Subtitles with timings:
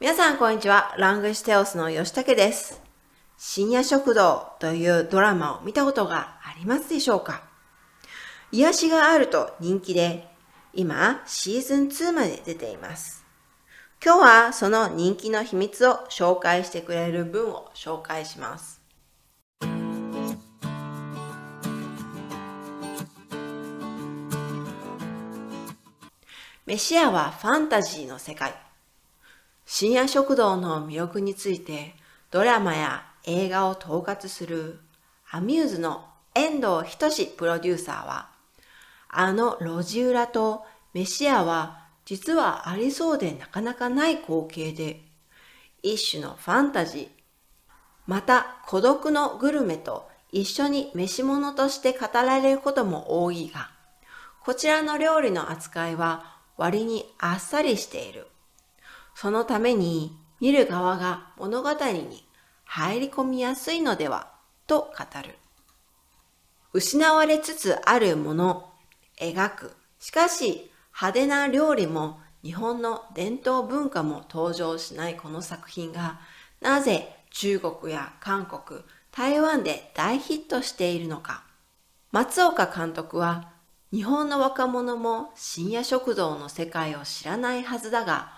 [0.00, 0.94] 皆さん、こんにちは。
[0.96, 2.80] ラングシテオスの吉武です。
[3.36, 7.42] 深夜食堂というドラマを見たことがありますでしょうか？
[8.52, 10.28] 癒しがあると人気で、
[10.72, 13.24] 今、シーズン2まで出ています。
[14.00, 18.80] 今日はその人気の秘密を紹介してくれる文を紹介します。
[26.66, 28.54] メシアはファンタジーの世界。
[29.70, 31.94] 深夜食堂の魅力について
[32.30, 34.80] ドラマや映画を統括する
[35.30, 38.30] アミューズの遠藤仁プロデューサーは、
[39.10, 45.02] あの路地裏とメシアは実はありそうでなかなかない光景で、
[45.82, 47.08] 一種のファンタジー、
[48.06, 53.70] また孤独のグルメと一緒に召し物として語られることも多いが、
[54.42, 58.28] こちらの料理の扱いは割にあっさりしている。
[59.20, 62.24] そのために見る側が物語に
[62.64, 64.30] 入り込みやすいのでは
[64.68, 65.34] と語る。
[66.72, 68.70] 失われつつあるもの、
[69.20, 69.72] 描く。
[69.98, 76.20] しかし派手な料理も日本の伝統文化も登場しないこの作品が
[76.60, 81.42] なぜ中国や韓国、台湾で大ヒットしているのか。
[82.12, 83.50] 松岡監督は
[83.92, 88.37] 日本の若者も深夜食堂の世界を知らないはずだが、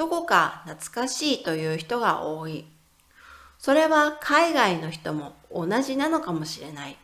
[0.00, 2.64] どこか懐かしいという人が多い。
[3.58, 6.96] それは海外の人も同じなのかもしれない。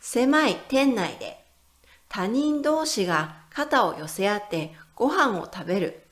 [0.00, 1.44] 狭い店内で
[2.08, 6.02] 他人同士が肩を寄せ合ってご飯を食べる。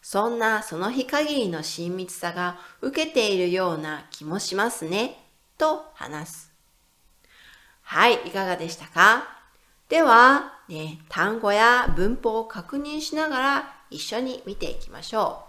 [0.00, 5.22] そんなその日限りの親密さが受けているような気もしますね。
[5.58, 6.52] と話す。
[7.82, 9.28] はい、いかがでしたか？
[9.90, 15.44] では、ね、単語や文法を確認しながら一緒に見ていきましょ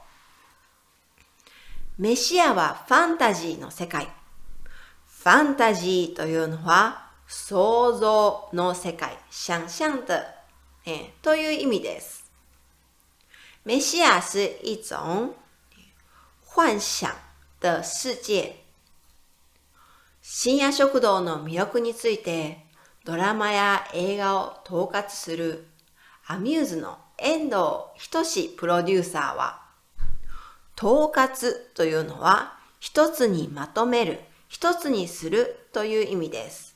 [1.98, 2.02] う。
[2.02, 4.06] メシアはファンタジーの世界。
[4.06, 10.24] ファンタジーというのは想像の世界、想象的、
[10.86, 12.32] えという意味です。
[13.64, 15.34] メシア是一种
[16.56, 17.10] 幻想
[17.60, 18.64] 的世界。
[20.22, 22.66] 深夜食堂の魅力について
[23.04, 25.66] ドラマや映画を統括する
[26.28, 29.62] アミューズの遠藤仁プロデューサーは、
[30.78, 36.76] 統括というのは一つにまとめる、一つにするという意味です。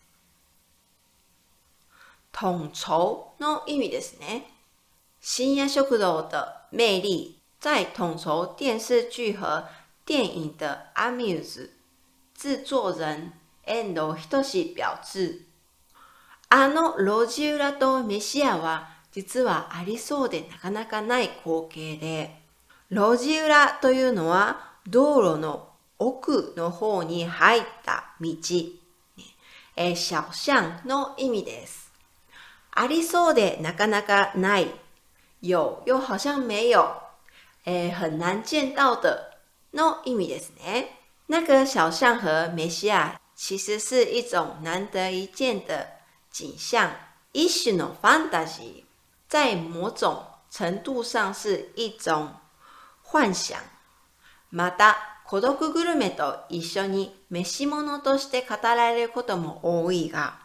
[2.33, 4.53] 統籌の意味ですね。
[5.21, 9.67] 深夜食堂的魅力在统筹电视剧和
[10.05, 11.71] 电影的 Amuse
[12.33, 13.33] 制作人
[13.65, 15.45] 遠藤仁表示
[16.47, 22.41] あの路地裏と飯屋は実はありそうでなかなかない光景で、
[22.89, 28.33] 路地裏というのは道路の奥の方に入った道、
[29.75, 30.53] え小巷
[30.85, 31.91] の意味です。
[32.71, 34.67] ありそうでなかなかない。
[35.41, 37.01] 有又好像没有。
[37.65, 39.19] え很難見到的
[39.73, 40.97] の意味ですね。
[41.27, 45.99] 那个小巷和梅西亚其实是一种难得一见的
[46.31, 46.91] 景象，
[47.31, 48.83] 一種のファンタジー，
[49.29, 50.09] 在某種
[50.49, 52.33] 程度上是一種
[53.03, 53.59] 幻想。
[54.49, 60.39] また、孤独グルメと一緒に召し物として語られることも多いが、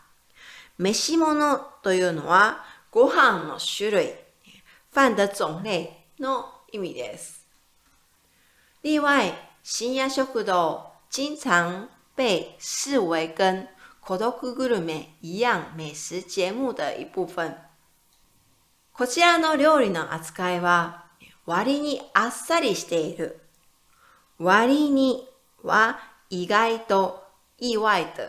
[0.77, 4.15] 召し物というのはご飯の種類、
[4.95, 5.91] 飯的種類
[6.21, 7.49] の意味です。
[8.83, 13.67] 另外、深夜食堂经常被視为跟
[14.03, 17.64] 孤独グルメ一样美食節目的一部分。
[18.97, 21.07] こちらの料理の扱いは
[21.47, 23.41] 割にあっさりしている。
[24.39, 25.27] 割に
[25.65, 25.99] は
[26.31, 27.25] 意外と
[27.59, 28.23] 意外と。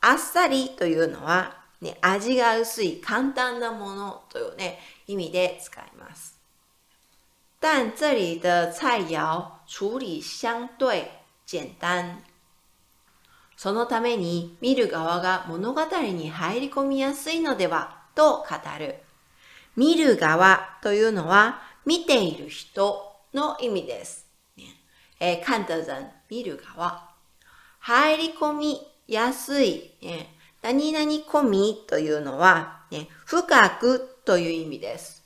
[0.00, 6.40] あっさりというのは、ね、味が薄い簡単なものというね、意味で使います。
[7.60, 11.10] 但这里的菜肴处理相对
[11.44, 12.22] 简单。
[13.58, 18.46] そのために見る側が物語に入り込みやすいのではと語
[18.78, 19.05] る。
[19.76, 24.26] 見る側というのは見ている人の意味です。
[25.18, 27.10] えー、看的人、見る側。
[27.80, 35.22] 入り込みやすい、ね、何々込みというのは、ね、深くという意味です。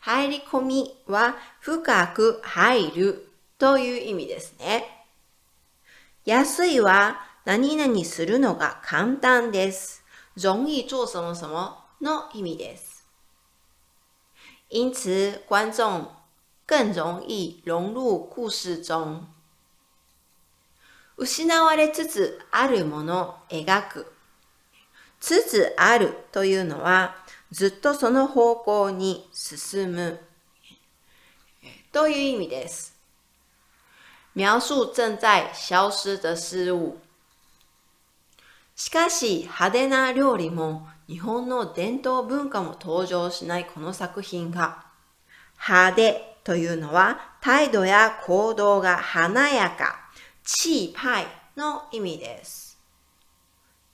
[0.00, 3.28] 入り込みは深く入る
[3.58, 4.84] という意味ですね。
[6.24, 10.04] 安いは何々するのが簡単です。
[10.36, 12.95] 容易做什么什么の意味です。
[14.76, 16.06] 因此、观众
[16.66, 19.26] 更容易融入故事中。
[21.16, 24.12] 失われつつあるものを描く。
[25.18, 27.16] つつあるというのは、
[27.50, 30.20] ずっとその方向に進む
[31.90, 32.94] という意味です。
[34.34, 37.00] 描述正在消失的事物。
[38.74, 44.84] しかし派手な料理も日本の伝統文化も登場しないこの作品が
[45.58, 50.10] 派手というのは態度や行動が華やか、
[50.44, 52.78] 气派の意味です。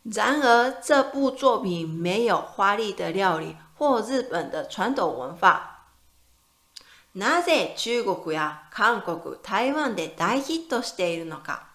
[0.04, 5.72] 然而这部作品没有华丽的料理或日本的传统文化。
[7.14, 11.68] なぜ中国や韓国、台湾で大ヒットしているのか。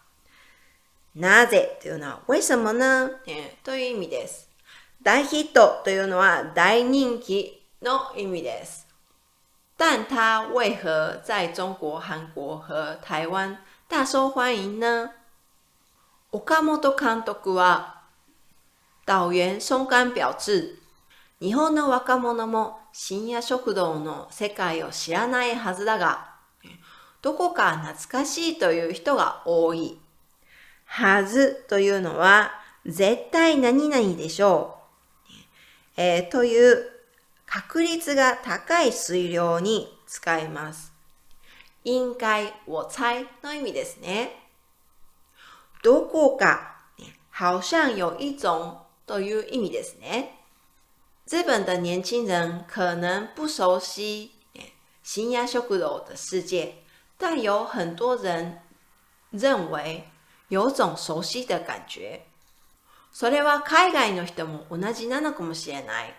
[1.16, 3.10] なぜというのは、为什么呢、
[3.64, 4.47] という意味です。
[5.08, 8.86] 大ヒットというのは大人気の意味です。
[9.78, 13.58] 但它为何在中国、韩国和台湾
[13.88, 15.12] 大受欢迎呢？
[16.32, 18.02] 岡本監督は、
[19.06, 20.78] 导演松甘表示、
[21.40, 26.36] 日本の若者も深夜食堂の世界を知らないはずだが、
[27.22, 30.02] どこか懐かしいという人が多い。
[30.84, 32.52] はずというのは、
[32.86, 34.77] 絶対何々でしょう。
[35.98, 36.90] えー、という
[37.46, 40.94] 確率が高い推量に使います。
[41.84, 44.30] 應该、我猜の意味ですね。
[45.82, 46.78] どこか、
[47.32, 50.34] 好像有一種という意味ですね。
[51.26, 54.32] 日本的年轻人可能不熟悉
[55.04, 56.76] 新鸭食堂的世界，
[57.18, 58.62] 但有很多人
[59.32, 60.10] 认为
[60.50, 62.26] 有种熟悉的感觉。
[63.20, 66.14] それは海外の人も同じなのかもしれない。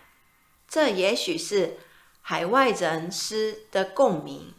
[0.67, 1.77] 这也许是
[2.21, 4.53] 海外人士的共鳴。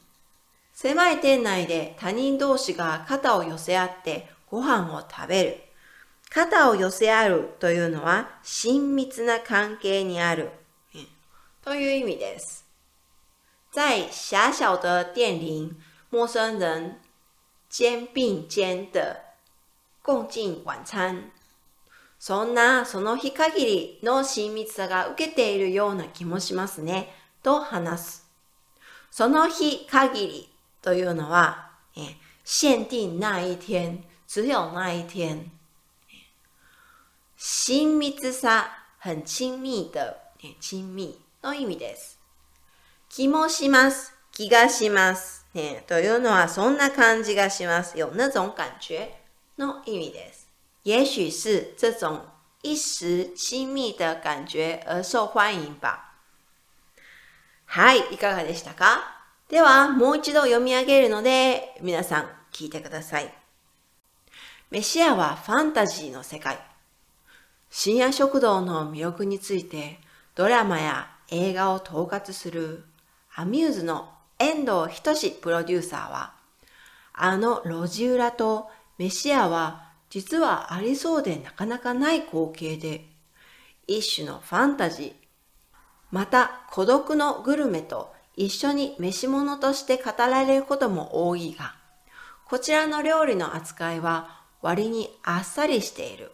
[0.72, 5.60] 狭い店内で他人同士が肩を寄せ合ってご飯を食べる。
[6.30, 10.48] 肩を寄せ合うというのは親密な関係にある
[11.62, 12.64] という意味です。
[13.70, 15.74] 在狭小的店里，
[16.08, 17.02] 陌生人
[17.68, 19.34] 肩并肩的
[20.00, 21.32] 共進晚餐。
[22.20, 27.08] そんなその日限りの親密さが受けているような気もしますね、
[27.42, 28.30] と話す。
[29.10, 30.48] その日限り
[30.82, 35.50] というのは、え限定那一天、只有那一天。
[37.38, 38.68] 親密さ、
[38.98, 40.14] 很親密的、
[40.60, 42.20] 親密の意味です。
[43.08, 44.12] 気もします。
[44.30, 45.46] 気がします。
[45.54, 49.10] ね、というのは、そんな感じがします有那種感觉
[49.56, 50.39] の意味です。
[50.82, 52.20] 也許是这種
[52.62, 56.14] 一時親密的感覺而受歡迎吧。
[57.66, 59.00] はい、いかがでしたか？
[59.48, 63.32] では、もう一度読み上げるので、皆さん聞いてください。
[64.70, 66.58] メシアはファンタジーの世界。
[67.68, 69.98] 深夜食堂の魅力について
[70.34, 72.84] ドラマや映画を統括する
[73.34, 76.32] アミューズの遠藤仁プロデューサーは、
[77.12, 78.68] あの路地裏と
[78.98, 83.06] メシアは実はありそうでなかなかない光景で、
[83.86, 85.12] 一種のファンタジー、
[86.10, 91.74] また孤独のグルメと一緒に召し物として語られることも多いが、
[92.46, 96.32] こちらの料理の扱いは割にあっさりしている。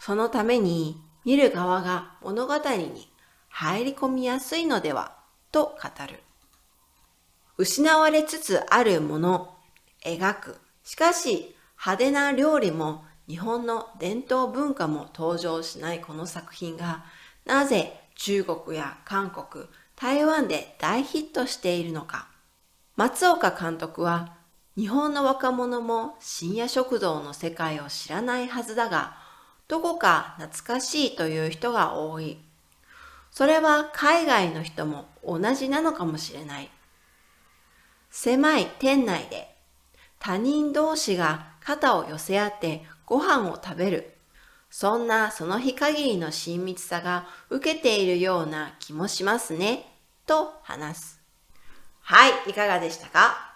[0.00, 3.12] そのために見る側が物語に
[3.48, 5.16] 入り込みやすいのでは
[5.52, 6.20] と語る。
[7.56, 9.54] 失われつつあるもの、
[10.04, 10.56] 描く。
[10.82, 17.04] しかし派手な料理も日本の伝統文化も登場しないこの作品が
[17.46, 19.64] なぜ中国や韓国、
[19.96, 22.28] 台湾で大ヒットしているのか。
[22.96, 24.36] 松岡監督は
[24.76, 29.16] 日本の若者も深夜食堂の世界を知らないはずだが
[29.66, 32.38] どこか懐かしいという人が多い。
[33.30, 36.70] それは海外の人も同じなのかもしれない。
[38.10, 39.49] 狭い店内で
[40.20, 44.12] 他人同士が肩を寄せ合ってご飯を食べる。
[44.70, 49.86] そんなその日限りの親密さが受けているような気もしますね。
[50.26, 51.20] と話す。
[52.02, 53.54] はい、いかがでしたか？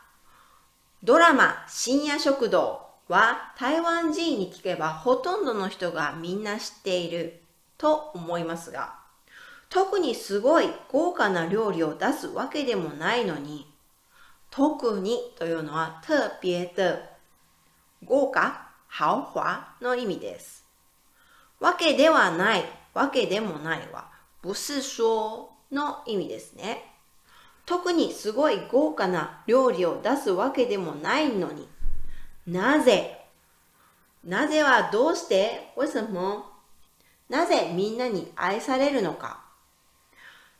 [1.02, 7.42] ドラマ深夜食堂は台湾人に聞けばほとんどの人がみんな知っている
[7.76, 8.94] と思いますが、
[9.68, 13.70] 特にすごい豪華な料理を出すわけでもないのに、
[14.54, 16.98] 特にというのは特別的
[18.04, 20.64] 豪華、豪華の意味です。
[21.58, 24.10] わけではない、わけでもないは、
[24.42, 26.84] 不是说の意味ですね。
[27.66, 31.68] 特にすごい豪華な料理を出すわけでもないのに。
[32.46, 33.24] なぜ
[34.22, 36.44] なぜはどうして为什么
[37.28, 39.42] なぜみんなに愛されるのか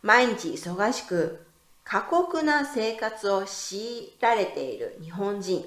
[0.02, 1.43] 毎日忙しく
[1.84, 5.64] 過酷な生活を強いられている日本人。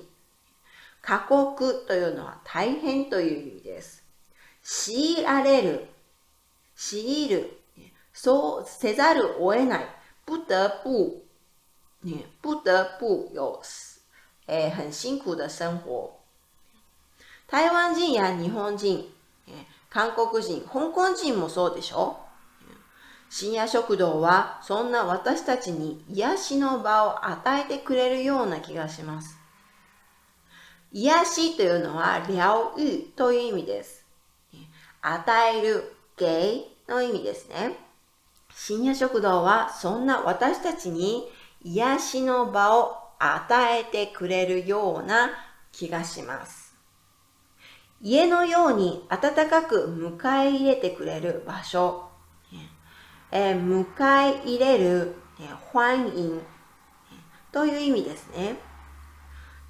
[1.01, 4.03] 過酷というのは大変という意味です。
[4.63, 5.87] 強いられる、
[6.75, 7.61] 強いる、
[8.11, 9.87] そうせざるを得ない、
[10.25, 11.23] 不得不、
[12.41, 13.61] 不得不有、
[14.47, 16.11] えー、很辛苦的生活。
[17.47, 19.13] 台湾人や日本人、
[19.89, 22.26] 韓国人、香港人もそうでしょ？
[23.29, 29.37] 深夜食堂はそんな私たちに癒しの場を与えてくれるような気がします。
[30.91, 34.05] 癒しというのは療癒という意味です。
[35.01, 37.77] 与える、ゲイの意味ですね。
[38.53, 41.29] 深夜食堂はそんな私たちに
[41.61, 45.29] 癒しの場を与えてくれるような
[45.71, 46.75] 気がします。
[48.01, 52.06] 家のように温かく迎え入れてくれる場所、
[53.31, 53.85] え、迎
[54.21, 56.39] え入れる、えー、欢迎
[57.51, 58.57] という意味ですね。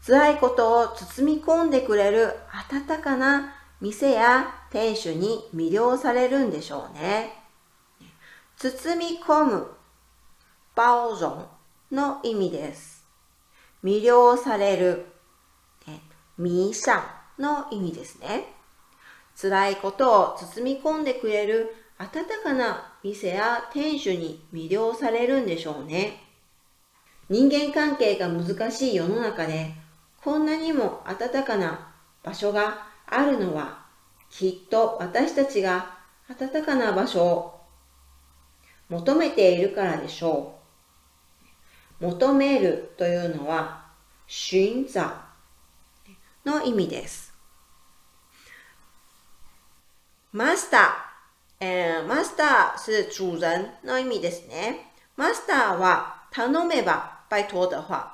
[0.06, 2.34] 辛いことを包み込んでくれる
[2.72, 7.34] 温かな店や店主に魅了されるんでしょうね。
[8.58, 9.68] 包み込む、
[10.76, 11.50] 包容
[11.92, 13.06] の意味です。
[13.84, 15.06] 魅了される、
[16.38, 17.02] 迷上
[17.40, 18.54] の意味ですね。
[19.40, 26.24] 辛いことを包み込んでくれる温かな店や店主に魅了されるんでしょうね。
[27.30, 29.74] 人間関係が難しい世の中で、
[30.24, 33.86] こんなにも温かな場所があるのは、
[34.30, 35.98] きっと私たちが
[36.30, 37.62] 温かな場所を
[38.90, 40.60] 求めているからでしょ
[42.00, 42.06] う。
[42.06, 43.88] 求めるというのは、
[44.28, 45.12] 尋找
[46.46, 47.34] の意味です。
[50.32, 51.07] マスター、
[51.60, 53.48] マスター是主人
[53.84, 54.94] の意味ですね。
[55.16, 58.14] マスターは頼めば、拜托的話。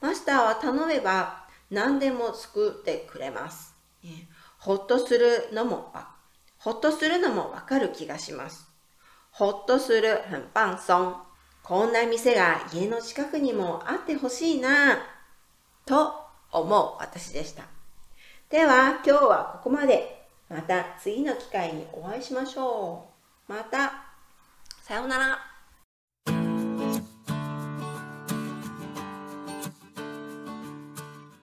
[0.00, 3.74] マスターは頼めば何でも作ってくれます。
[4.58, 5.92] ほっとするのも、
[6.56, 8.66] ほっとするのもわかる気がします。
[9.32, 11.16] ほっとする、很放松。
[11.62, 14.96] こんな店が家の近くにもあってほしいな、
[15.84, 16.14] と
[16.50, 17.64] 思う私でした。
[18.48, 20.17] では、今日はここまで。
[20.48, 23.06] また次の機会にお会いしましょ
[23.48, 23.52] う。
[23.52, 24.04] また、
[24.82, 25.47] さようなら。